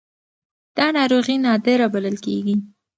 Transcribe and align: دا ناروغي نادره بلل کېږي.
دا 0.77 0.85
ناروغي 0.97 1.35
نادره 1.45 1.87
بلل 1.93 2.15
کېږي. 2.25 2.55